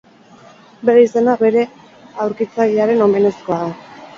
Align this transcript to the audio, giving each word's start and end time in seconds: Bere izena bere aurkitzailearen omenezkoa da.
Bere 0.89 1.03
izena 1.09 1.35
bere 1.43 1.65
aurkitzailearen 2.25 3.05
omenezkoa 3.09 3.63
da. 3.63 3.71